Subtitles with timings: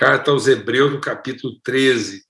[0.00, 2.26] Carta aos Hebreus, no capítulo 13.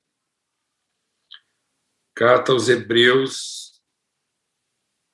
[2.17, 3.81] Carta aos Hebreus,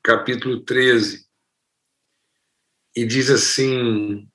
[0.02, 1.28] capítulo 13.
[2.96, 4.26] E diz assim: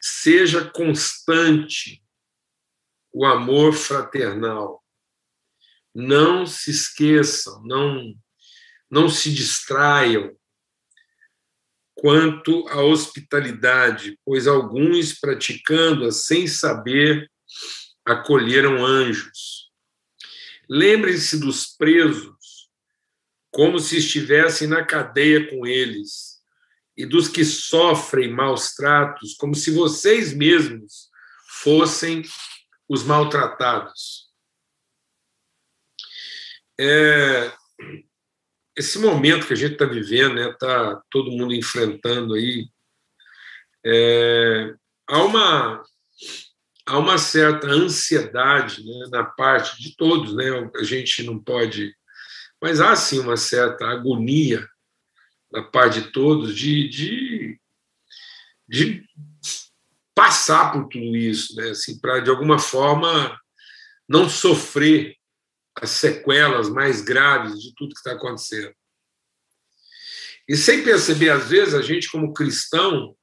[0.00, 2.02] seja constante
[3.12, 4.82] o amor fraternal.
[5.94, 8.14] Não se esqueçam, não,
[8.90, 10.34] não se distraiam
[11.94, 17.30] quanto à hospitalidade, pois alguns, praticando-a sem saber,
[18.04, 19.70] acolheram anjos.
[20.68, 22.68] Lembrem-se dos presos,
[23.50, 26.42] como se estivessem na cadeia com eles,
[26.96, 31.08] e dos que sofrem maus tratos, como se vocês mesmos
[31.48, 32.22] fossem
[32.88, 34.28] os maltratados.
[36.78, 37.52] É,
[38.76, 42.68] esse momento que a gente está vivendo, né, tá todo mundo enfrentando aí,
[43.86, 44.74] é,
[45.08, 45.82] há uma
[46.86, 50.70] há uma certa ansiedade né, na parte de todos, né?
[50.76, 51.94] A gente não pode,
[52.60, 54.66] mas há sim uma certa agonia
[55.50, 57.60] na parte de todos de, de,
[58.68, 59.04] de
[60.14, 61.70] passar por tudo isso, né?
[61.70, 63.38] Assim, para de alguma forma
[64.08, 65.16] não sofrer
[65.76, 68.72] as sequelas mais graves de tudo que está acontecendo.
[70.46, 73.16] E sem perceber, às vezes, a gente, como cristão,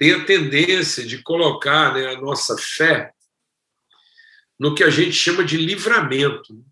[0.00, 3.12] tem a tendência de colocar né, a nossa fé
[4.58, 6.64] no que a gente chama de livramento.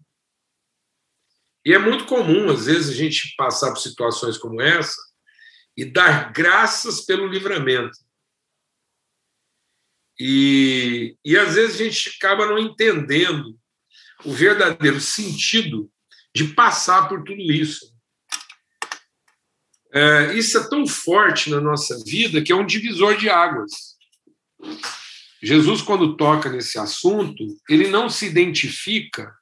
[1.63, 4.97] E é muito comum, às vezes, a gente passar por situações como essa
[5.77, 7.99] e dar graças pelo livramento.
[10.19, 13.61] E, e às vezes a gente acaba não entendendo
[14.25, 15.93] o verdadeiro sentido
[16.35, 17.95] de passar por tudo isso.
[19.93, 23.97] É, isso é tão forte na nossa vida que é um divisor de águas.
[25.43, 29.33] Jesus, quando toca nesse assunto, ele não se identifica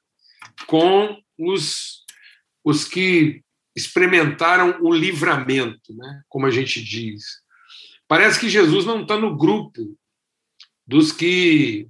[0.67, 2.03] com os,
[2.63, 3.41] os que
[3.75, 6.21] experimentaram o livramento, né?
[6.29, 7.23] como a gente diz.
[8.07, 9.97] Parece que Jesus não está no grupo
[10.85, 11.87] dos que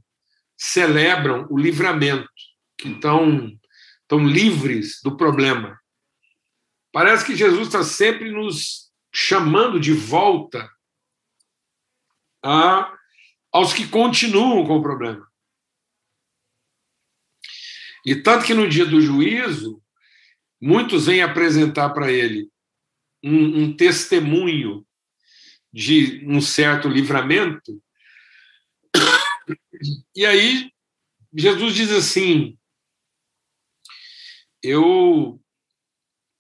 [0.57, 2.27] celebram o livramento,
[2.77, 3.51] que estão,
[4.01, 5.79] estão livres do problema.
[6.91, 10.69] Parece que Jesus está sempre nos chamando de volta
[12.43, 12.97] a,
[13.51, 15.27] aos que continuam com o problema.
[18.05, 19.83] E tanto que no dia do juízo,
[20.61, 22.49] muitos vêm apresentar para ele
[23.23, 24.87] um, um testemunho
[25.73, 27.83] de um certo livramento.
[30.15, 30.71] E aí
[31.33, 32.57] Jesus diz assim:
[34.63, 35.41] Eu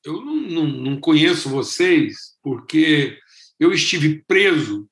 [0.07, 3.19] eu não, não, não conheço vocês porque
[3.59, 4.89] eu estive preso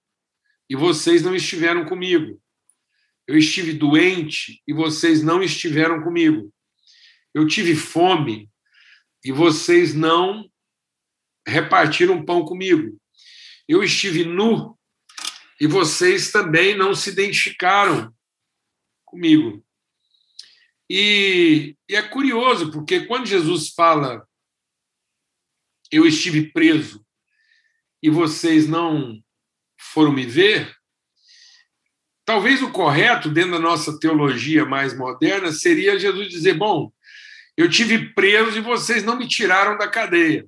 [0.70, 2.42] e vocês não estiveram comigo.
[3.26, 6.54] Eu estive doente e vocês não estiveram comigo.
[7.34, 8.50] Eu tive fome
[9.24, 10.50] e vocês não
[11.48, 13.00] repartiram pão comigo.
[13.70, 14.78] Eu estive nu
[15.62, 18.14] e vocês também não se identificaram
[19.06, 19.66] comigo.
[20.90, 24.28] E, e, é curioso, porque quando Jesus fala
[25.92, 27.06] eu estive preso
[28.02, 29.22] e vocês não
[29.78, 30.76] foram me ver,
[32.26, 36.92] talvez o correto, dentro da nossa teologia mais moderna, seria Jesus dizer: Bom,
[37.56, 40.46] eu tive preso e vocês não me tiraram da cadeia.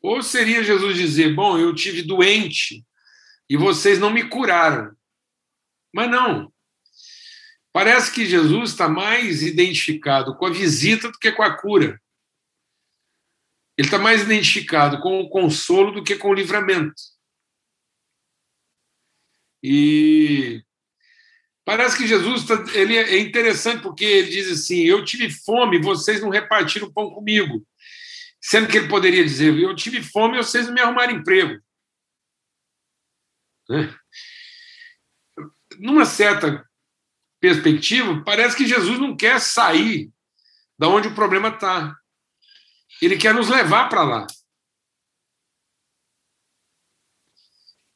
[0.00, 2.84] Ou seria Jesus dizer: Bom, eu tive doente
[3.48, 4.94] e vocês não me curaram.
[5.92, 6.52] Mas não.
[7.72, 12.00] Parece que Jesus está mais identificado com a visita do que com a cura.
[13.78, 17.00] Ele está mais identificado com o consolo do que com o livramento.
[19.62, 20.64] E
[21.64, 26.20] parece que Jesus tá, ele é interessante porque ele diz assim: Eu tive fome, vocês
[26.20, 27.64] não repartiram pão comigo.
[28.40, 31.62] Sendo que ele poderia dizer: Eu tive fome e vocês não me arrumaram emprego.
[33.68, 33.96] Né?
[35.78, 36.68] Numa certa
[37.40, 40.10] perspectiva, parece que Jesus não quer sair
[40.76, 41.96] da onde o problema está.
[43.00, 44.26] Ele quer nos levar para lá.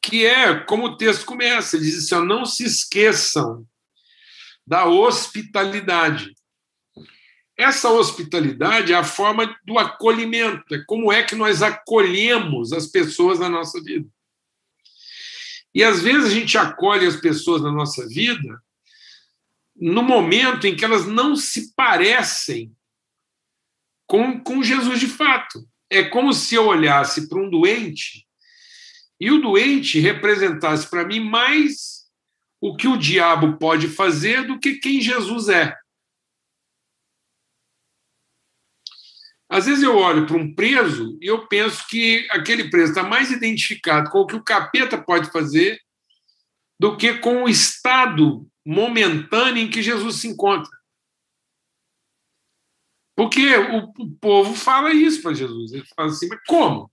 [0.00, 3.66] Que é como o texto começa, ele diz assim: não se esqueçam
[4.66, 6.34] da hospitalidade.
[7.56, 13.38] Essa hospitalidade é a forma do acolhimento, é como é que nós acolhemos as pessoas
[13.38, 14.08] na nossa vida.
[15.74, 18.62] E às vezes a gente acolhe as pessoas na nossa vida
[19.74, 22.74] no momento em que elas não se parecem
[24.12, 25.66] com, com Jesus de fato.
[25.88, 28.26] É como se eu olhasse para um doente
[29.18, 32.02] e o doente representasse para mim mais
[32.60, 35.74] o que o diabo pode fazer do que quem Jesus é.
[39.48, 43.30] Às vezes eu olho para um preso e eu penso que aquele preso está mais
[43.30, 45.80] identificado com o que o capeta pode fazer
[46.78, 50.81] do que com o estado momentâneo em que Jesus se encontra.
[53.22, 55.72] Porque o, o povo fala isso para Jesus.
[55.72, 56.92] Ele fala assim: mas como?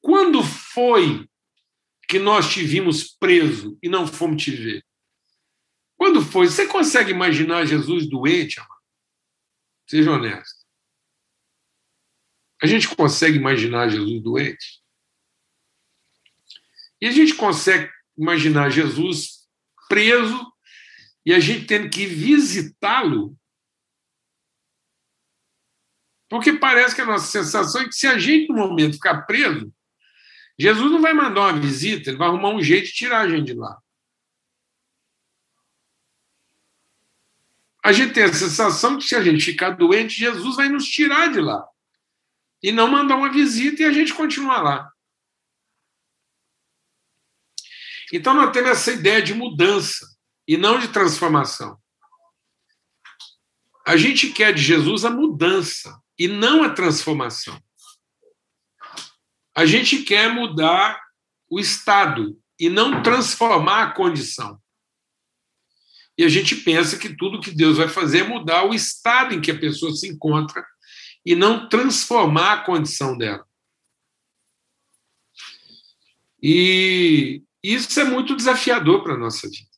[0.00, 1.28] Quando foi
[2.08, 4.82] que nós te vimos preso e não fomos te ver?
[5.94, 6.46] Quando foi?
[6.46, 8.80] Você consegue imaginar Jesus doente, amado?
[9.86, 10.64] Seja honesto.
[12.62, 14.82] A gente consegue imaginar Jesus doente?
[16.98, 19.46] E a gente consegue imaginar Jesus
[19.86, 20.50] preso
[21.26, 23.36] e a gente tendo que visitá-lo?
[26.28, 29.72] Porque parece que a nossa sensação é que se a gente, no momento, ficar preso,
[30.58, 33.46] Jesus não vai mandar uma visita, ele vai arrumar um jeito de tirar a gente
[33.46, 33.78] de lá.
[37.84, 41.30] A gente tem a sensação que se a gente ficar doente, Jesus vai nos tirar
[41.30, 41.64] de lá
[42.60, 44.92] e não mandar uma visita e a gente continuar lá.
[48.12, 50.04] Então nós temos essa ideia de mudança
[50.48, 51.80] e não de transformação.
[53.86, 57.60] A gente quer de Jesus a mudança e não a transformação.
[59.54, 61.00] A gente quer mudar
[61.48, 64.60] o estado e não transformar a condição.
[66.18, 69.40] E a gente pensa que tudo que Deus vai fazer é mudar o estado em
[69.40, 70.66] que a pessoa se encontra
[71.24, 73.46] e não transformar a condição dela.
[76.42, 79.68] E isso é muito desafiador para a nossa vida.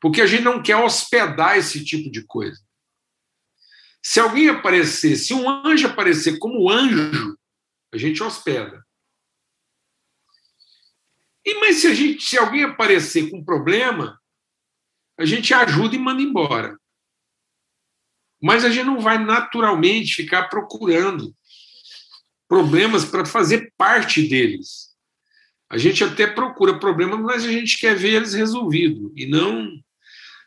[0.00, 2.63] Porque a gente não quer hospedar esse tipo de coisa.
[4.04, 7.38] Se alguém aparecer, se um anjo aparecer como anjo,
[7.90, 8.84] a gente hospeda.
[11.42, 14.20] E mas se a gente, se alguém aparecer com problema,
[15.18, 16.78] a gente ajuda e manda embora.
[18.42, 21.34] Mas a gente não vai naturalmente ficar procurando
[22.46, 24.94] problemas para fazer parte deles.
[25.70, 29.82] A gente até procura problemas, mas a gente quer ver eles resolvidos e não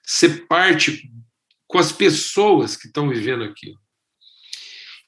[0.04, 1.12] ser parte
[1.68, 3.80] com as pessoas que estão vivendo aquilo.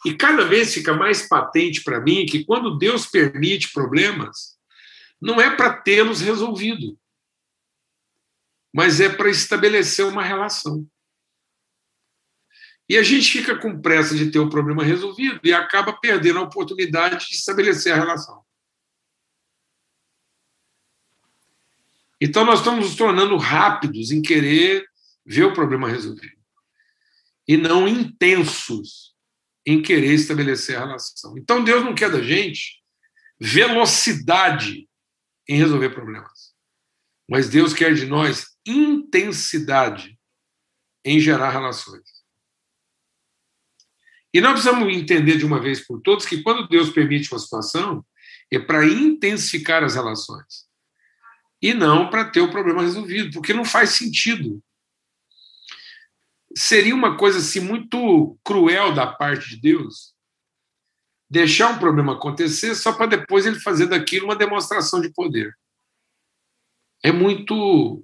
[0.06, 4.58] E cada vez fica mais patente para mim que quando Deus permite problemas,
[5.22, 6.98] não é para tê-los resolvido,
[8.74, 10.88] mas é para estabelecer uma relação.
[12.88, 16.44] E a gente fica com pressa de ter o problema resolvido e acaba perdendo a
[16.44, 18.44] oportunidade de estabelecer a relação.
[22.22, 24.86] Então, nós estamos nos tornando rápidos em querer
[25.26, 26.39] ver o problema resolvido
[27.50, 29.16] e não intensos
[29.66, 31.36] em querer estabelecer a relação.
[31.36, 32.80] Então, Deus não quer da gente
[33.40, 34.88] velocidade
[35.48, 36.54] em resolver problemas,
[37.28, 40.16] mas Deus quer de nós intensidade
[41.04, 42.07] em gerar relações.
[44.31, 48.06] E nós precisamos entender de uma vez por todas que quando Deus permite uma situação,
[48.52, 50.68] é para intensificar as relações.
[51.60, 54.63] E não para ter o problema resolvido, porque não faz sentido.
[56.56, 60.13] Seria uma coisa assim muito cruel da parte de Deus
[61.30, 65.56] deixar um problema acontecer só para depois ele fazer daquilo uma demonstração de poder.
[67.04, 68.04] É muito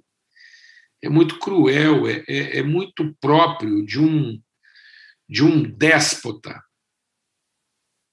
[1.02, 4.40] é muito cruel, é, é, é muito próprio de um
[5.28, 6.62] de um déspota.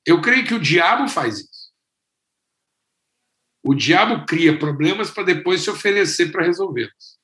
[0.06, 1.72] Eu creio que o diabo faz isso.
[3.64, 7.20] O diabo cria problemas para depois se oferecer para resolvê-los.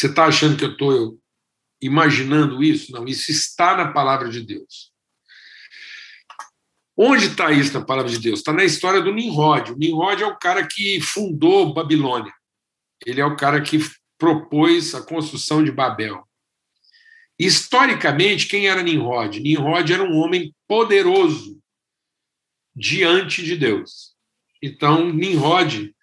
[0.00, 1.20] Você está achando que eu estou
[1.78, 2.90] imaginando isso?
[2.90, 4.90] Não, isso está na palavra de Deus.
[6.96, 8.38] Onde está isso na palavra de Deus?
[8.38, 9.72] Está na história do Nimrod.
[9.72, 12.32] O Nimrod é o cara que fundou Babilônia.
[13.04, 13.78] Ele é o cara que
[14.16, 16.26] propôs a construção de Babel.
[17.38, 19.38] Historicamente, quem era Nimrod?
[19.38, 21.60] Nimrod era um homem poderoso
[22.74, 24.16] diante de Deus.
[24.62, 25.94] Então, Nimrod,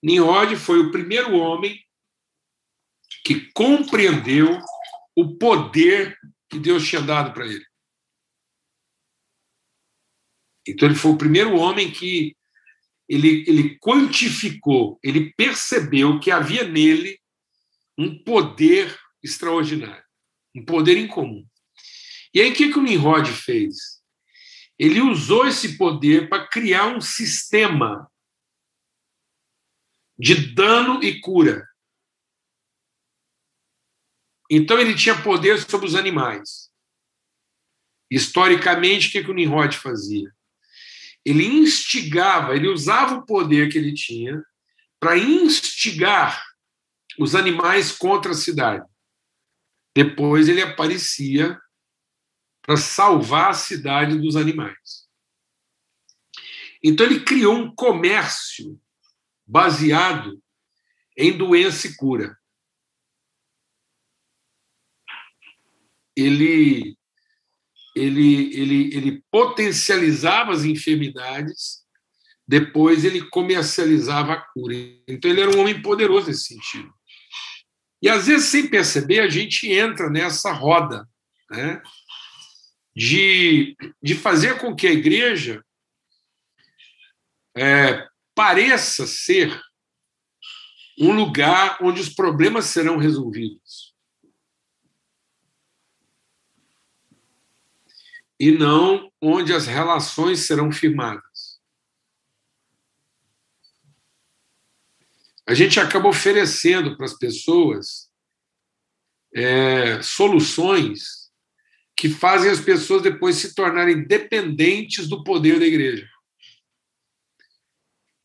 [0.00, 1.82] Nimrod foi o primeiro homem
[3.24, 4.58] que compreendeu
[5.16, 7.64] o poder que Deus tinha dado para ele.
[10.66, 12.36] Então, ele foi o primeiro homem que
[13.08, 17.20] ele, ele quantificou, ele percebeu que havia nele
[17.98, 20.02] um poder extraordinário
[20.54, 21.46] um poder incomum.
[22.34, 24.02] E aí, o que, que o Nimrod fez?
[24.78, 28.10] Ele usou esse poder para criar um sistema
[30.18, 31.68] de dano e cura.
[34.50, 36.70] Então, ele tinha poder sobre os animais.
[38.10, 40.30] Historicamente, o que, que o Nimrod fazia?
[41.24, 44.42] ele instigava, ele usava o poder que ele tinha
[44.98, 46.44] para instigar
[47.18, 48.86] os animais contra a cidade.
[49.94, 51.60] Depois ele aparecia
[52.62, 55.06] para salvar a cidade dos animais.
[56.82, 58.80] Então ele criou um comércio
[59.46, 60.42] baseado
[61.16, 62.36] em doença e cura.
[66.16, 66.96] Ele
[67.94, 71.82] ele, ele, ele potencializava as enfermidades,
[72.46, 74.74] depois ele comercializava a cura.
[75.06, 76.92] Então ele era um homem poderoso nesse sentido.
[78.00, 81.08] E às vezes, sem perceber, a gente entra nessa roda
[81.50, 81.80] né,
[82.96, 85.64] de, de fazer com que a igreja
[87.56, 89.60] é, pareça ser
[90.98, 93.91] um lugar onde os problemas serão resolvidos.
[98.42, 101.60] E não onde as relações serão firmadas.
[105.46, 108.10] A gente acaba oferecendo para as pessoas
[109.32, 111.30] é, soluções
[111.96, 116.10] que fazem as pessoas depois se tornarem dependentes do poder da igreja.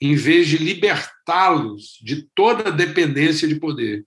[0.01, 4.03] Em vez de libertá-los de toda dependência de poder.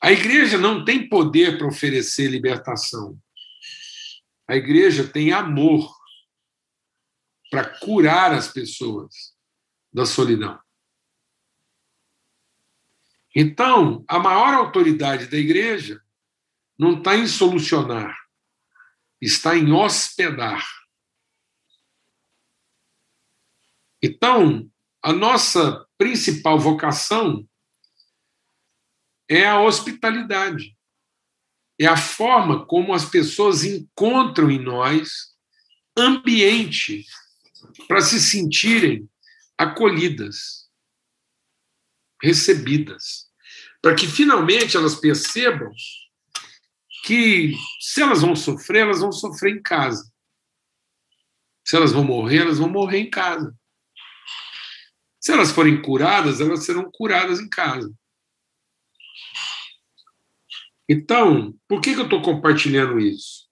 [0.00, 3.20] A igreja não tem poder para oferecer libertação.
[4.48, 5.92] A igreja tem amor
[7.50, 9.36] para curar as pessoas
[9.92, 10.60] da solidão.
[13.34, 16.02] Então, a maior autoridade da igreja
[16.78, 18.16] não está em solucionar,
[19.20, 20.64] está em hospedar.
[24.02, 24.70] Então,
[25.02, 27.48] a nossa principal vocação
[29.28, 30.75] é a hospitalidade
[31.78, 35.34] é a forma como as pessoas encontram em nós
[35.96, 37.04] ambiente
[37.86, 39.08] para se sentirem
[39.58, 40.68] acolhidas,
[42.22, 43.26] recebidas,
[43.82, 45.70] para que finalmente elas percebam
[47.04, 50.10] que se elas vão sofrer, elas vão sofrer em casa.
[51.64, 53.54] Se elas vão morrer, elas vão morrer em casa.
[55.20, 57.92] Se elas forem curadas, elas serão curadas em casa.
[60.88, 63.46] Então, por que, que eu estou compartilhando isso?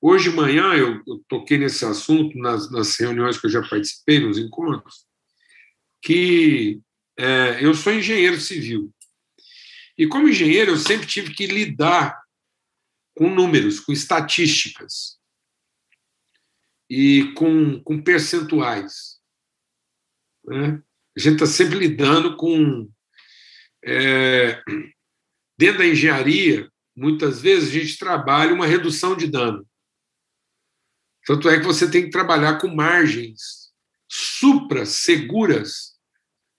[0.00, 4.18] Hoje de manhã eu, eu toquei nesse assunto nas, nas, reuniões que eu já participei,
[4.18, 5.06] nos encontros,
[6.02, 6.80] que
[7.16, 8.92] é, eu sou engenheiro civil.
[9.96, 12.20] E como engenheiro, eu sempre tive que lidar
[13.14, 15.18] com números, com estatísticas
[16.90, 19.20] e com, com percentuais.
[20.44, 20.82] Né?
[21.16, 22.90] A gente está sempre lidando com
[23.84, 24.62] é,
[25.58, 29.66] Dentro da engenharia, muitas vezes a gente trabalha uma redução de dano.
[31.24, 33.62] Tanto é que você tem que trabalhar com margens
[34.08, 35.92] supra seguras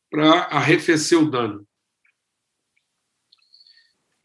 [0.09, 1.67] para arrefecer o dano.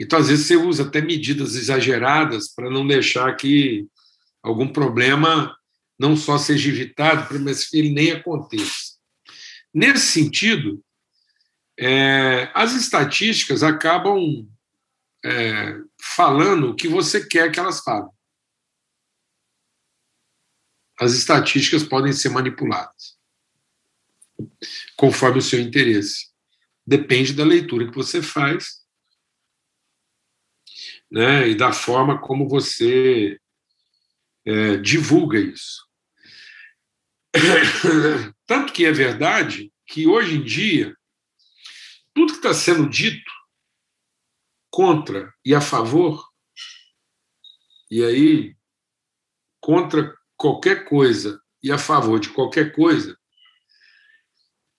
[0.01, 3.87] Então, às vezes, você usa até medidas exageradas para não deixar que
[4.43, 5.57] algum problema
[5.99, 8.97] não só seja evitado, mas que ele nem aconteça.
[9.75, 10.83] Nesse sentido,
[11.79, 14.49] é, as estatísticas acabam
[15.25, 15.75] é,
[16.17, 18.11] falando o que você quer que elas falem.
[21.01, 23.19] As estatísticas podem ser manipuladas
[24.97, 26.29] conforme o seu interesse.
[26.87, 28.79] Depende da leitura que você faz
[31.11, 33.39] né, e da forma como você
[34.45, 35.87] é, divulga isso.
[38.47, 40.95] Tanto que é verdade que hoje em dia,
[42.15, 43.38] tudo que está sendo dito
[44.71, 46.27] contra e a favor,
[47.91, 48.57] e aí,
[49.61, 53.19] contra qualquer coisa e a favor de qualquer coisa,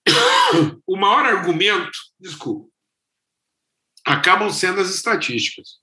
[0.85, 2.69] o maior argumento, desculpa,
[4.05, 5.79] acabam sendo as estatísticas.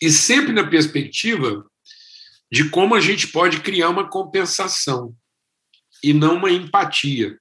[0.00, 1.64] E sempre na perspectiva
[2.50, 5.16] de como a gente pode criar uma compensação
[6.02, 7.40] e não uma empatia.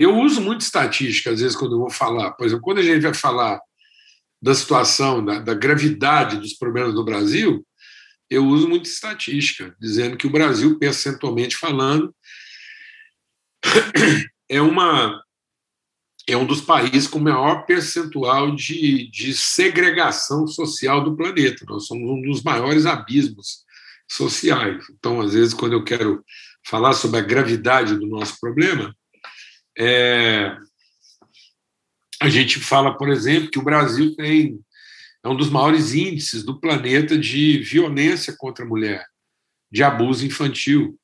[0.00, 2.30] Eu uso muito estatística, às vezes, quando eu vou falar.
[2.30, 3.60] Por exemplo, quando a gente vai falar
[4.40, 7.62] da situação, da, da gravidade dos problemas do Brasil,
[8.30, 12.14] eu uso muito estatística, dizendo que o Brasil, percentualmente falando,
[14.48, 15.22] é uma
[16.26, 21.66] é um dos países com maior percentual de, de segregação social do planeta.
[21.68, 23.64] Nós somos um dos maiores abismos
[24.10, 24.82] sociais.
[24.98, 26.24] Então, às vezes, quando eu quero
[26.64, 28.94] falar sobre a gravidade do nosso problema,
[29.78, 30.56] é,
[32.20, 34.60] a gente fala, por exemplo, que o Brasil tem
[35.22, 39.06] é um dos maiores índices do planeta de violência contra a mulher,
[39.70, 40.98] de abuso infantil.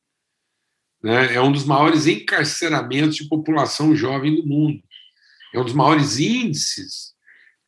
[1.03, 1.35] Né?
[1.35, 4.83] É um dos maiores encarceramentos de população jovem do mundo.
[5.55, 7.15] É um dos maiores índices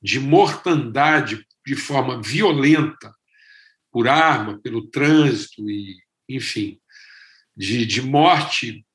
[0.00, 3.14] de mortandade de forma violenta
[3.93, 6.81] por arma, pelo trânsito e, enfim,
[7.55, 8.87] de, de morte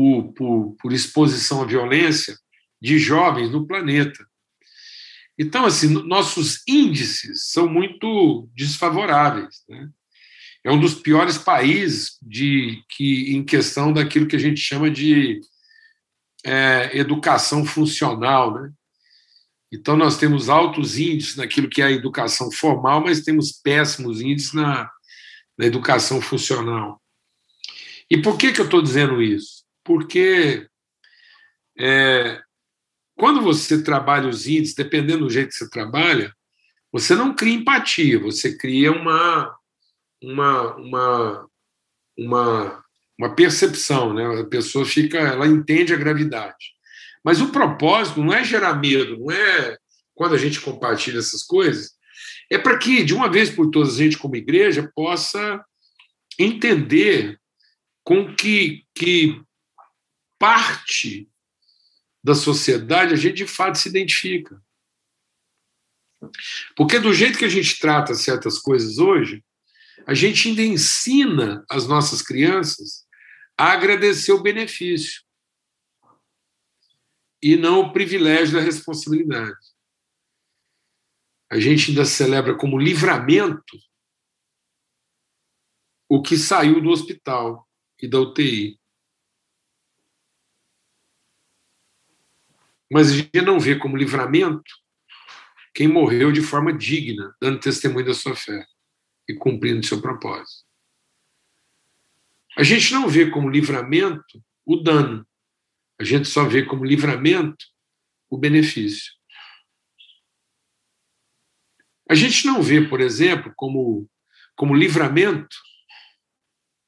[0.00, 2.34] por, por, por exposição à violência
[2.80, 4.26] de jovens no planeta.
[5.38, 9.62] Então, assim, nossos índices são muito desfavoráveis.
[9.68, 9.90] Né?
[10.64, 15.40] É um dos piores países de, que, em questão daquilo que a gente chama de
[16.46, 18.54] é, educação funcional.
[18.54, 18.72] Né?
[19.70, 24.54] Então, nós temos altos índices naquilo que é a educação formal, mas temos péssimos índices
[24.54, 24.90] na,
[25.58, 27.02] na educação funcional.
[28.10, 29.59] E por que, que eu estou dizendo isso?
[29.84, 30.66] Porque
[31.78, 32.40] é,
[33.16, 36.34] quando você trabalha os índices, dependendo do jeito que você trabalha,
[36.92, 39.54] você não cria empatia, você cria uma,
[40.22, 41.48] uma, uma,
[42.18, 42.84] uma,
[43.18, 44.40] uma percepção, né?
[44.40, 46.74] A pessoa fica, ela entende a gravidade.
[47.24, 49.76] Mas o propósito não é gerar medo, não é
[50.14, 51.92] quando a gente compartilha essas coisas,
[52.50, 55.64] é para que, de uma vez por todas, a gente, como igreja, possa
[56.38, 57.38] entender
[58.02, 59.40] com que, que
[60.40, 61.30] parte
[62.24, 64.60] da sociedade a gente de fato se identifica.
[66.74, 69.44] Porque do jeito que a gente trata certas coisas hoje,
[70.06, 73.06] a gente ainda ensina as nossas crianças
[73.56, 75.22] a agradecer o benefício
[77.42, 79.58] e não o privilégio da responsabilidade.
[81.50, 83.78] A gente ainda celebra como livramento
[86.08, 87.68] o que saiu do hospital
[88.00, 88.79] e da UTI.
[92.90, 94.70] Mas a gente não vê como livramento
[95.72, 98.66] quem morreu de forma digna, dando testemunho da sua fé
[99.28, 100.64] e cumprindo seu propósito.
[102.58, 105.24] A gente não vê como livramento o dano,
[106.00, 107.64] a gente só vê como livramento
[108.28, 109.12] o benefício.
[112.08, 114.10] A gente não vê, por exemplo, como,
[114.56, 115.56] como livramento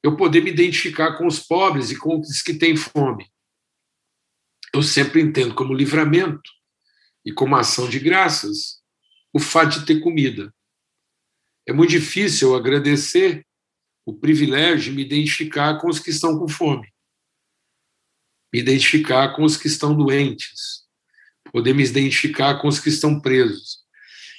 [0.03, 3.32] eu poder me identificar com os pobres e com os que têm fome
[4.73, 6.49] eu sempre entendo como livramento
[7.25, 8.81] e como ação de graças
[9.31, 10.53] o fato de ter comida.
[11.67, 13.45] É muito difícil eu agradecer
[14.05, 16.91] o privilégio de me identificar com os que estão com fome,
[18.51, 20.83] me identificar com os que estão doentes,
[21.51, 23.83] poder me identificar com os que estão presos.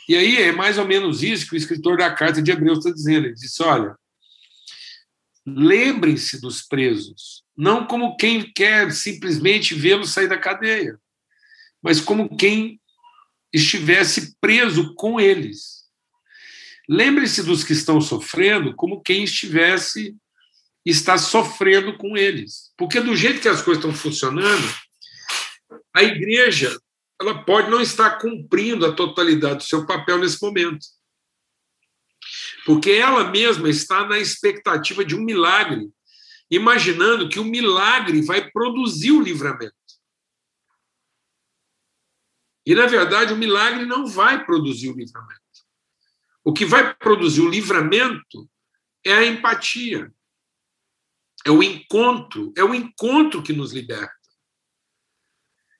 [0.08, 2.90] E aí é mais ou menos isso que o escritor da carta de Hebreus está
[2.90, 3.26] dizendo.
[3.26, 3.96] Ele disse: olha,
[5.46, 10.98] lembrem-se dos presos, não como quem quer simplesmente vê-lo sair da cadeia,
[11.82, 12.80] mas como quem
[13.52, 15.84] estivesse preso com eles.
[16.88, 20.16] Lembre-se dos que estão sofrendo como quem estivesse
[20.84, 22.72] está sofrendo com eles.
[22.76, 24.68] Porque do jeito que as coisas estão funcionando,
[25.94, 26.76] a igreja
[27.20, 30.84] ela pode não estar cumprindo a totalidade do seu papel nesse momento.
[32.66, 35.88] Porque ela mesma está na expectativa de um milagre
[36.50, 39.74] imaginando que o milagre vai produzir o livramento.
[42.66, 45.42] E, na verdade, o milagre não vai produzir o livramento.
[46.42, 48.48] O que vai produzir o livramento
[49.04, 50.12] é a empatia,
[51.44, 54.14] é o encontro, é o encontro que nos liberta.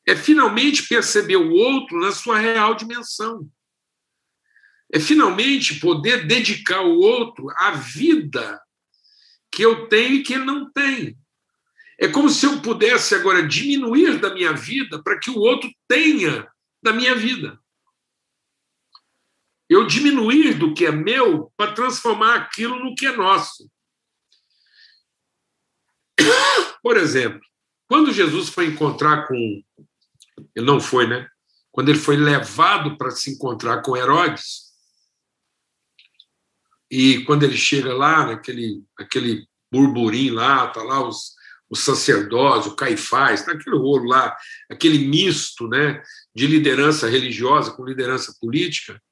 [0.07, 3.51] É finalmente perceber o outro na sua real dimensão.
[4.93, 8.64] É finalmente poder dedicar o outro à vida
[9.55, 11.17] que eu tenho e que ele não tem.
[11.97, 16.51] É como se eu pudesse agora diminuir da minha vida para que o outro tenha
[16.83, 17.57] da minha vida.
[19.69, 23.71] Eu diminuir do que é meu para transformar aquilo no que é nosso.
[26.83, 27.41] Por exemplo,
[27.89, 29.63] quando Jesus foi encontrar com.
[30.55, 31.29] Ele não foi, né?
[31.71, 34.74] Quando ele foi levado para se encontrar com Herodes,
[36.97, 41.33] e quando ele chega lá, naquele aquele burburinho lá, tá lá os,
[41.69, 44.37] os sacerdotes, o Caifás, tá aquele rolo lá,
[44.71, 46.01] aquele misto né,
[46.33, 49.03] de liderança religiosa com liderança política.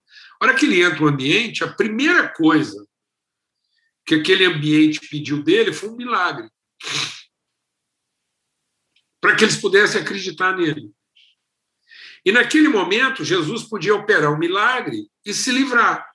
[0.40, 2.86] A hora que ele entra no ambiente, a primeira coisa
[4.06, 6.48] que aquele ambiente pediu dele foi um milagre.
[9.20, 10.92] Para que eles pudessem acreditar nele.
[12.24, 16.11] E naquele momento, Jesus podia operar um milagre e se livrar.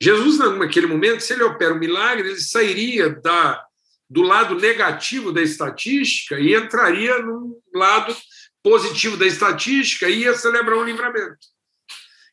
[0.00, 3.64] Jesus, naquele momento, se ele opera um milagre, ele sairia da,
[4.08, 8.14] do lado negativo da estatística e entraria no lado
[8.62, 11.46] positivo da estatística e ia celebrar um livramento.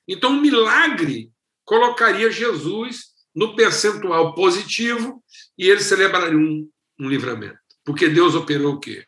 [0.07, 1.31] Então, o milagre
[1.63, 5.23] colocaria Jesus no percentual positivo
[5.57, 6.69] e ele celebraria um,
[6.99, 7.59] um livramento.
[7.83, 9.05] Porque Deus operou o quê?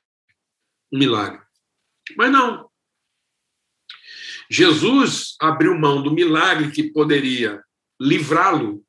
[0.92, 1.42] Um milagre.
[2.16, 2.70] Mas não.
[4.50, 7.64] Jesus abriu mão do milagre que poderia
[8.04, 8.86] livrá-lo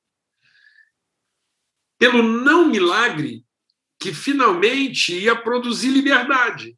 [1.98, 3.46] pelo não milagre
[4.00, 6.76] que finalmente ia produzir liberdade.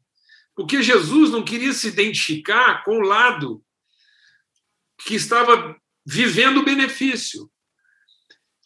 [0.54, 3.64] Porque Jesus não queria se identificar com o lado
[5.04, 7.50] que estava vivendo o benefício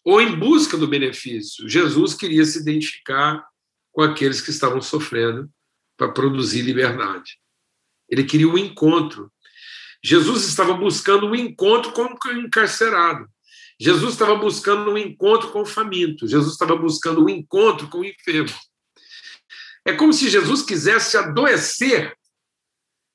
[0.04, 1.68] ou em busca do benefício.
[1.68, 3.44] Jesus queria se identificar
[3.92, 5.50] com aqueles que estavam sofrendo
[5.96, 7.38] para produzir liberdade.
[8.08, 9.32] Ele queria o um encontro.
[10.02, 13.28] Jesus estava buscando um encontro com o encarcerado.
[13.80, 16.28] Jesus estava buscando um encontro com o faminto.
[16.28, 18.54] Jesus estava buscando um encontro com o enfermo.
[19.86, 22.14] É como se Jesus quisesse adoecer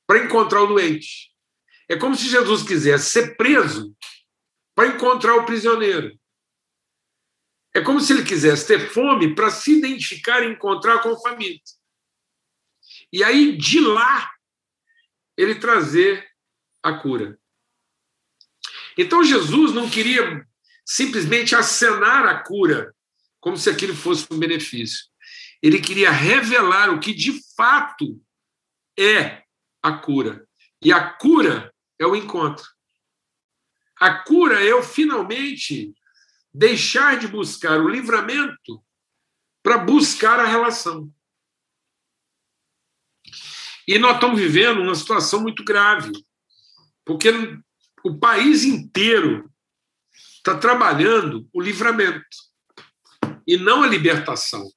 [0.07, 1.31] para encontrar o doente.
[1.87, 3.95] É como se Jesus quisesse ser preso
[4.73, 6.19] para encontrar o prisioneiro.
[7.71, 11.73] É como se ele quisesse ter fome para se identificar e encontrar com o faminto.
[13.13, 14.31] E aí, de lá,
[15.37, 16.27] ele trazer
[16.81, 17.39] a cura.
[18.97, 20.47] Então, Jesus não queria
[20.85, 22.95] simplesmente acenar a cura,
[23.39, 25.05] como se aquilo fosse um benefício.
[25.61, 28.21] Ele queria revelar o que de fato
[28.97, 29.43] é
[29.81, 30.47] a cura.
[30.81, 32.65] E a cura é o encontro.
[33.99, 35.95] A cura é eu finalmente
[36.53, 38.83] deixar de buscar o livramento
[39.63, 41.11] para buscar a relação.
[43.87, 46.11] E nós estamos vivendo uma situação muito grave,
[47.03, 47.29] porque
[48.03, 49.51] o país inteiro
[50.45, 52.23] está trabalhando o livramento
[53.47, 54.69] e não a libertação.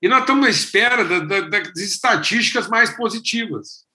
[0.00, 3.86] E nós estamos à espera das estatísticas mais positivas.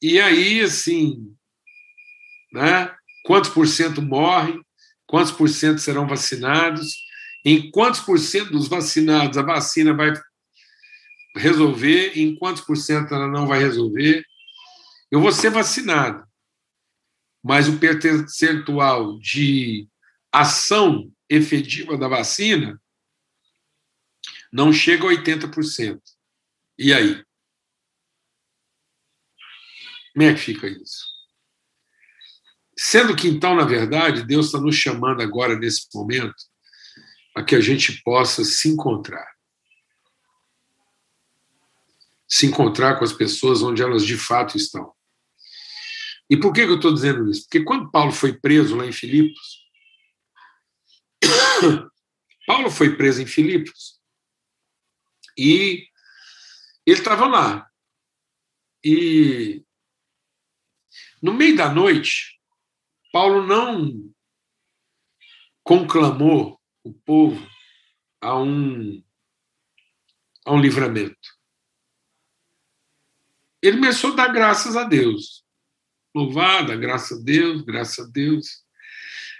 [0.00, 1.34] E aí, assim,
[2.52, 2.94] né?
[3.24, 4.64] quantos por cento morrem,
[5.06, 6.94] quantos por cento serão vacinados,
[7.44, 10.12] em quantos por cento dos vacinados a vacina vai
[11.34, 14.24] resolver, em quantos por cento ela não vai resolver.
[15.10, 16.25] Eu vou ser vacinado,
[17.46, 19.88] mas o percentual de
[20.32, 22.82] ação efetiva da vacina
[24.52, 26.00] não chega a 80%.
[26.76, 27.24] E aí?
[30.12, 31.04] Como é que fica isso?
[32.76, 36.34] Sendo que, então, na verdade, Deus está nos chamando agora, nesse momento,
[37.36, 39.36] a que a gente possa se encontrar.
[42.26, 44.95] Se encontrar com as pessoas onde elas de fato estão.
[46.28, 47.42] E por que eu estou dizendo isso?
[47.42, 49.64] Porque quando Paulo foi preso lá em Filipos,
[52.46, 54.00] Paulo foi preso em Filipos
[55.38, 55.86] e
[56.84, 57.70] ele estava lá.
[58.84, 59.64] E
[61.22, 62.40] no meio da noite,
[63.12, 64.12] Paulo não
[65.62, 67.44] conclamou o povo
[68.20, 69.02] a um,
[70.44, 71.16] a um livramento.
[73.60, 75.45] Ele começou a dar graças a Deus.
[76.16, 78.64] Louvada, graças a Deus, graças a Deus.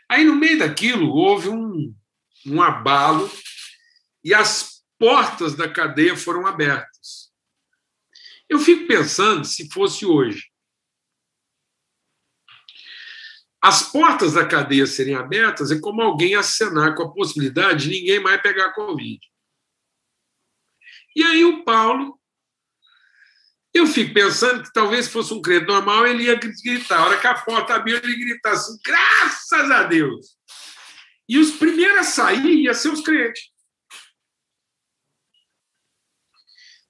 [0.06, 1.96] Aí, no meio daquilo, houve um,
[2.44, 3.30] um abalo
[4.22, 7.32] e as portas da cadeia foram abertas.
[8.46, 10.50] Eu fico pensando se fosse hoje.
[13.58, 18.20] As portas da cadeia serem abertas é como alguém acenar com a possibilidade de ninguém
[18.20, 19.18] mais pegar Covid.
[21.16, 22.20] E aí o Paulo,
[23.76, 26.98] eu fico pensando que talvez fosse um crente normal, ele ia gritar.
[26.98, 30.36] A hora que a porta abriu, ele gritasse assim, graças a Deus.
[31.28, 33.50] E os primeiros a sair iam ser os crentes.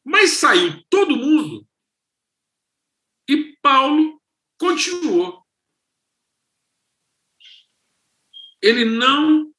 [0.05, 1.67] Mas saiu todo mundo
[3.29, 4.23] e Paulo
[4.59, 5.47] continuou.
[8.67, 9.55] ele não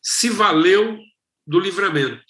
[0.00, 0.98] se valeu
[1.44, 2.24] do livramento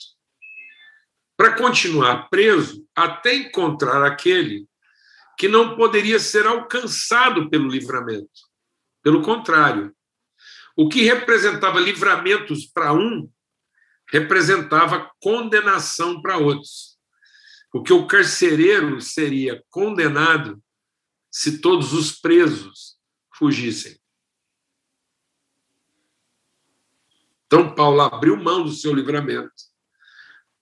[1.36, 4.68] para continuar preso até encontrar aquele
[5.38, 8.30] que não poderia ser alcançado pelo livramento.
[9.02, 9.94] Pelo contrário,
[10.76, 13.30] o que representava livramentos para um
[14.10, 16.98] representava condenação para outros.
[17.70, 20.62] Porque o carcereiro seria condenado
[21.30, 22.98] se todos os presos
[23.34, 23.98] fugissem.
[27.46, 29.52] Então, Paulo abriu mão do seu livramento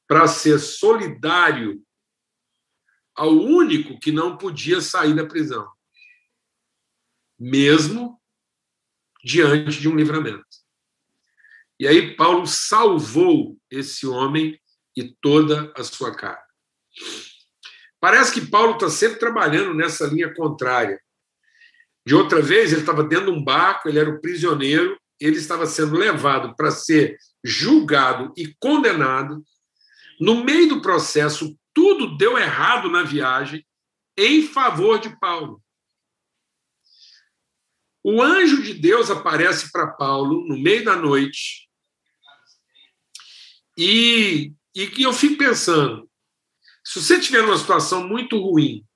[0.07, 1.85] para ser solidário
[3.21, 5.71] ao único que não podia sair da prisão,
[7.39, 8.19] mesmo
[9.23, 10.47] diante de um livramento.
[11.79, 14.59] E aí, Paulo salvou esse homem
[14.97, 16.43] e toda a sua casa.
[18.01, 20.99] Parece que Paulo está sempre trabalhando nessa linha contrária.
[22.07, 25.67] De outra vez, ele estava dentro de um barco, ele era o prisioneiro, ele estava
[25.67, 29.45] sendo levado para ser julgado e condenado.
[30.19, 33.67] No meio do processo, tudo deu errado na viagem
[34.17, 35.63] em favor de Paulo.
[38.03, 41.71] O anjo de Deus aparece para Paulo no meio da noite
[43.83, 46.11] e, e eu fico pensando,
[46.85, 48.87] se você tiver numa situação muito ruim,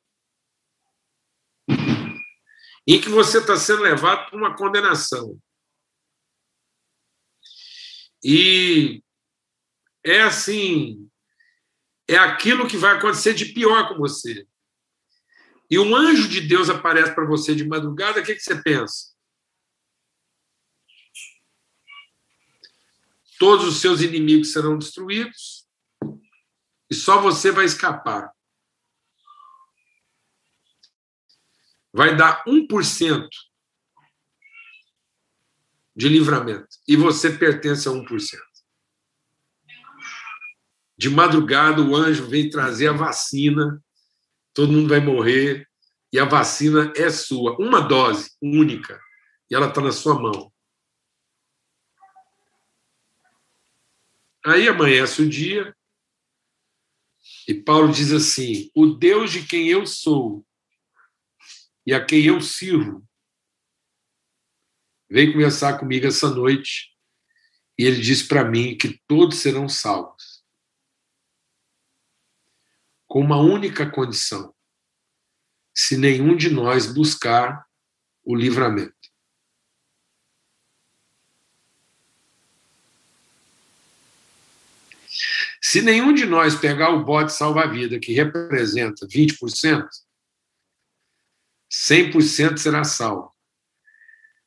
[2.86, 5.40] em que você está sendo levado para uma condenação,
[8.22, 9.02] e
[10.04, 11.03] é assim,
[12.08, 14.46] é aquilo que vai acontecer de pior com você.
[15.70, 19.14] E um anjo de Deus aparece para você de madrugada, o que, que você pensa?
[23.38, 25.66] Todos os seus inimigos serão destruídos
[26.90, 28.32] e só você vai escapar.
[31.92, 33.28] Vai dar 1%
[35.96, 38.53] de livramento e você pertence a 1%.
[40.96, 43.82] De madrugada, o anjo vem trazer a vacina,
[44.52, 45.68] todo mundo vai morrer,
[46.12, 49.00] e a vacina é sua, uma dose única,
[49.50, 50.52] e ela está na sua mão.
[54.44, 55.74] Aí amanhece o dia,
[57.48, 60.46] e Paulo diz assim: O Deus de quem eu sou
[61.86, 63.06] e a quem eu sirvo
[65.14, 66.90] Vem conversar comigo essa noite.
[67.78, 70.33] E ele diz para mim que todos serão salvos.
[73.14, 74.52] Com uma única condição:
[75.72, 77.64] se nenhum de nós buscar
[78.24, 78.92] o livramento.
[85.62, 89.86] Se nenhum de nós pegar o bote salva-vida, que representa 20%,
[91.70, 93.32] 100% será salvo.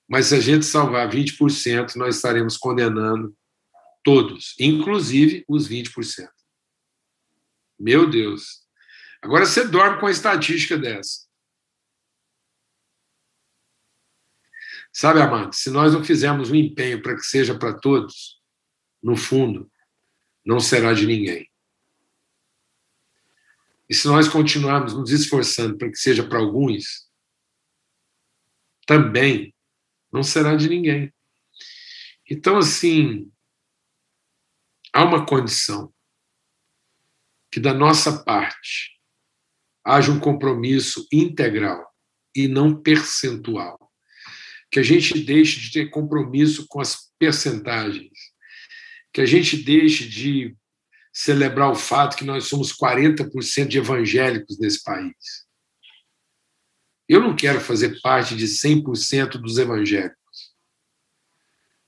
[0.10, 3.34] Mas se a gente salvar 20%, nós estaremos condenando
[4.04, 6.37] todos, inclusive os 20%.
[7.80, 8.66] Meu Deus.
[9.22, 11.28] Agora você dorme com a estatística dessa.
[14.92, 18.42] Sabe, amado, se nós não fizermos um empenho para que seja para todos,
[19.02, 19.72] no fundo,
[20.44, 21.52] não será de ninguém.
[23.90, 27.08] E se nós continuarmos nos esforçando para que seja para alguns,
[28.86, 29.54] também
[30.12, 31.14] não será de ninguém.
[32.30, 33.32] Então, assim,
[34.92, 35.94] há uma condição
[37.58, 38.92] que da nossa parte
[39.84, 41.92] haja um compromisso integral
[42.36, 43.80] e não percentual.
[44.70, 48.12] Que a gente deixe de ter compromisso com as percentagens.
[49.12, 50.56] Que a gente deixe de
[51.12, 55.48] celebrar o fato que nós somos 40% de evangélicos nesse país.
[57.10, 60.54] Eu não quero fazer parte de 100% dos evangélicos.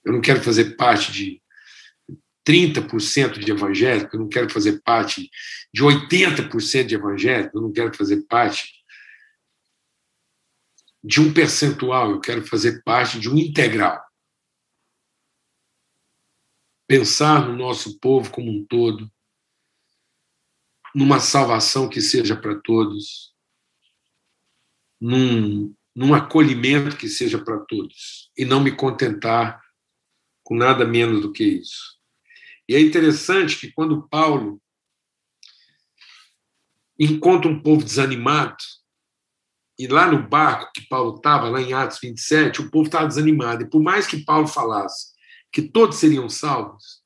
[0.03, 1.39] Eu não quero fazer parte de
[2.49, 5.29] 30% de evangélicos, eu não quero fazer parte
[5.71, 8.73] de 80% de evangélicos, eu não quero fazer parte
[11.03, 14.03] de um percentual, eu quero fazer parte de um integral.
[16.87, 19.07] Pensar no nosso povo como um todo,
[20.95, 23.31] numa salvação que seja para todos,
[24.99, 29.63] num, num acolhimento que seja para todos e não me contentar
[30.43, 31.98] com nada menos do que isso.
[32.69, 34.61] E é interessante que quando Paulo
[36.99, 38.57] encontra um povo desanimado,
[39.79, 43.63] e lá no barco que Paulo estava, lá em Atos 27, o povo estava desanimado.
[43.63, 45.15] E por mais que Paulo falasse
[45.51, 47.03] que todos seriam salvos,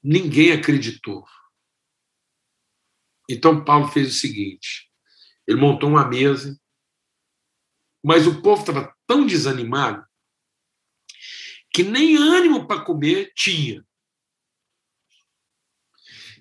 [0.00, 1.26] ninguém acreditou.
[3.28, 4.88] Então Paulo fez o seguinte:
[5.44, 6.56] ele montou uma mesa,
[8.04, 10.05] mas o povo estava tão desanimado
[11.76, 13.86] que nem ânimo para comer tinha.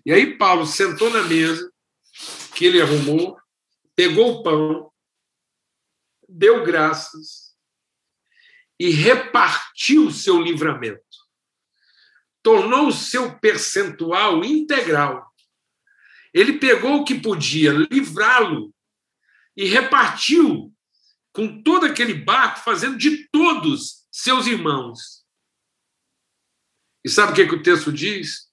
[0.05, 1.69] E aí Paulo sentou na mesa
[2.55, 3.37] que ele arrumou,
[3.93, 4.89] pegou o pão,
[6.29, 7.53] deu graças
[8.79, 11.03] e repartiu o seu livramento.
[12.41, 15.29] Tornou o seu percentual integral.
[16.33, 18.73] Ele pegou o que podia livrá-lo
[19.53, 20.73] e repartiu
[21.33, 25.24] com todo aquele barco, fazendo de todos seus irmãos.
[27.05, 28.51] E sabe o que, é que o texto diz?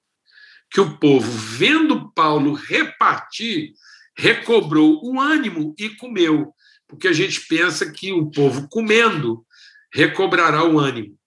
[0.71, 3.73] Que o povo, vendo Paulo repartir,
[4.15, 6.55] recobrou o ânimo e comeu,
[6.87, 9.47] porque a gente pensa que o povo comendo
[9.91, 11.19] recobrará o ânimo.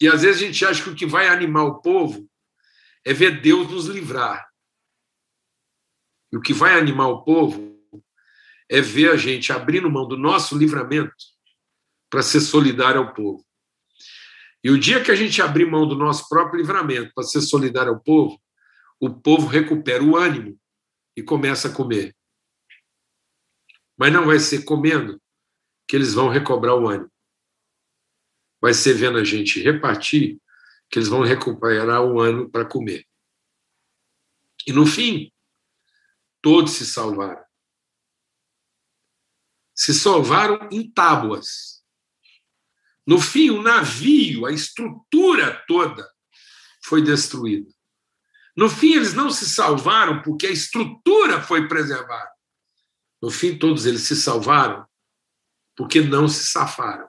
[0.00, 2.28] E às vezes a gente acha que o que vai animar o povo
[3.04, 4.50] é ver Deus nos livrar.
[6.32, 7.80] E o que vai animar o povo
[8.68, 11.35] é ver a gente abrindo mão do nosso livramento
[12.10, 13.44] para ser solidário ao povo.
[14.62, 17.92] E o dia que a gente abrir mão do nosso próprio livramento para ser solidário
[17.92, 18.40] ao povo,
[18.98, 20.58] o povo recupera o ânimo
[21.16, 22.16] e começa a comer.
[23.96, 25.20] Mas não vai ser comendo
[25.86, 27.10] que eles vão recobrar o ânimo.
[28.60, 30.40] Vai ser vendo a gente repartir
[30.90, 33.06] que eles vão recuperar o ânimo para comer.
[34.66, 35.32] E no fim,
[36.42, 37.44] todos se salvaram.
[39.74, 41.75] Se salvaram em tábuas.
[43.06, 46.06] No fim, o navio, a estrutura toda
[46.84, 47.70] foi destruída.
[48.56, 52.30] No fim, eles não se salvaram porque a estrutura foi preservada.
[53.22, 54.84] No fim, todos eles se salvaram
[55.76, 57.06] porque não se safaram,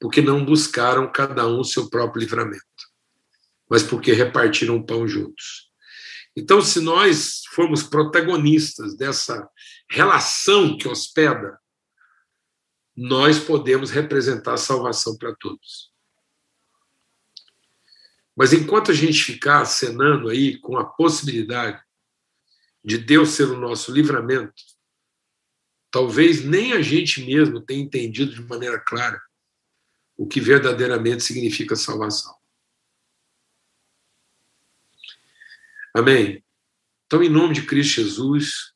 [0.00, 2.64] porque não buscaram cada um seu próprio livramento,
[3.68, 5.68] mas porque repartiram o pão juntos.
[6.36, 9.48] Então, se nós formos protagonistas dessa
[9.90, 11.58] relação que hospeda,
[12.96, 15.92] nós podemos representar a salvação para todos.
[18.34, 21.82] Mas enquanto a gente ficar acenando aí com a possibilidade
[22.84, 24.54] de Deus ser o nosso livramento,
[25.90, 29.20] talvez nem a gente mesmo tenha entendido de maneira clara
[30.16, 32.34] o que verdadeiramente significa salvação.
[35.94, 36.42] Amém?
[37.06, 38.74] Então, em nome de Cristo Jesus,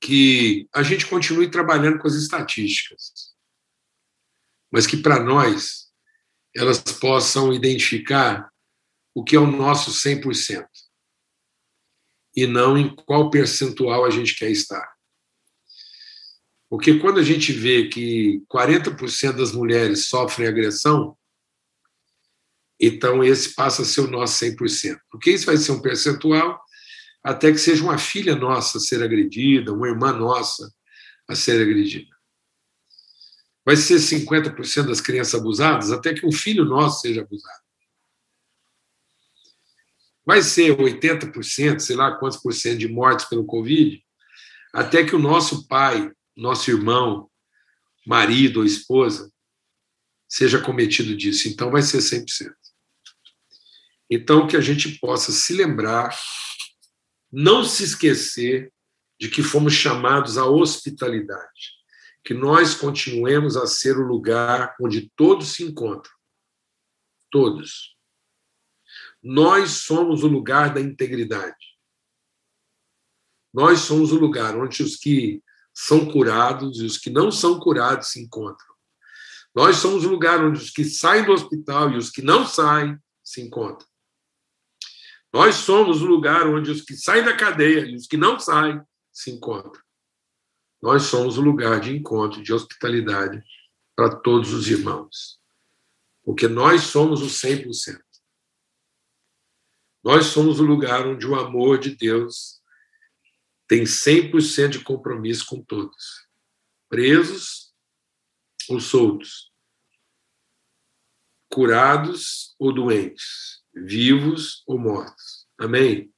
[0.00, 3.34] que a gente continue trabalhando com as estatísticas,
[4.70, 5.86] mas que para nós
[6.54, 8.50] elas possam identificar
[9.14, 10.66] o que é o nosso 100%
[12.34, 14.86] e não em qual percentual a gente quer estar.
[16.68, 21.16] Porque quando a gente vê que 40% das mulheres sofrem agressão,
[22.78, 24.98] então esse passa a ser o nosso 100%.
[25.10, 26.60] Porque isso vai ser um percentual
[27.26, 30.72] até que seja uma filha nossa a ser agredida, uma irmã nossa
[31.28, 32.14] a ser agredida.
[33.64, 37.64] Vai ser 50% das crianças abusadas até que um filho nosso seja abusado.
[40.24, 44.00] Vai ser 80%, sei lá quantos por cento de mortes pelo Covid,
[44.72, 47.28] até que o nosso pai, nosso irmão,
[48.06, 49.32] marido ou esposa
[50.28, 51.48] seja cometido disso.
[51.48, 52.52] Então vai ser 100%.
[54.08, 56.16] Então que a gente possa se lembrar,
[57.38, 58.72] não se esquecer
[59.20, 61.74] de que fomos chamados à hospitalidade,
[62.24, 66.14] que nós continuemos a ser o lugar onde todos se encontram.
[67.30, 67.94] Todos
[69.22, 71.76] nós somos o lugar da integridade.
[73.52, 75.42] Nós somos o lugar onde os que
[75.74, 78.74] são curados e os que não são curados se encontram.
[79.54, 82.96] Nós somos o lugar onde os que saem do hospital e os que não saem
[83.22, 83.86] se encontram.
[85.36, 88.80] Nós somos o lugar onde os que saem da cadeia e os que não saem
[89.12, 89.82] se encontram.
[90.80, 93.44] Nós somos o lugar de encontro, de hospitalidade
[93.94, 95.38] para todos os irmãos.
[96.24, 98.00] Porque nós somos o 100%.
[100.02, 102.62] Nós somos o lugar onde o amor de Deus
[103.68, 106.26] tem 100% de compromisso com todos,
[106.88, 107.74] presos
[108.70, 109.52] ou soltos,
[111.52, 115.46] curados ou doentes, vivos ou mortos.
[115.58, 116.10] Amém?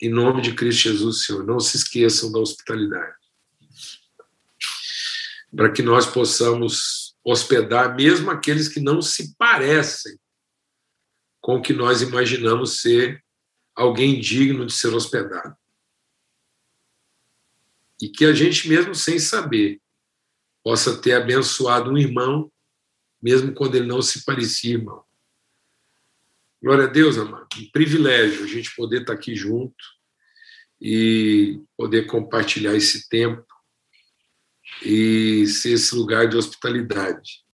[0.00, 3.16] Em nome de Cristo Jesus, Senhor, não se esqueçam da hospitalidade.
[5.54, 10.18] Para que nós possamos hospedar mesmo aqueles que não se parecem
[11.40, 13.22] com o que nós imaginamos ser
[13.74, 15.56] alguém digno de ser hospedado.
[18.00, 19.80] E que a gente, mesmo sem saber,
[20.62, 22.50] possa ter abençoado um irmão,
[23.20, 25.04] mesmo quando ele não se parecia irmão.
[26.60, 27.46] Glória a Deus, amado.
[27.56, 29.76] Um privilégio a gente poder estar aqui junto
[30.80, 33.46] e poder compartilhar esse tempo
[34.82, 37.44] e ser esse lugar de hospitalidade